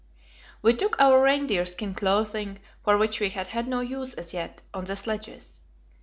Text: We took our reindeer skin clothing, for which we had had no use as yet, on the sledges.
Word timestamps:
We 0.63 0.73
took 0.73 0.99
our 0.99 1.21
reindeer 1.21 1.63
skin 1.67 1.93
clothing, 1.93 2.57
for 2.83 2.97
which 2.97 3.19
we 3.19 3.29
had 3.29 3.49
had 3.49 3.67
no 3.67 3.81
use 3.81 4.15
as 4.15 4.33
yet, 4.33 4.63
on 4.73 4.85
the 4.85 4.95
sledges. 4.95 5.59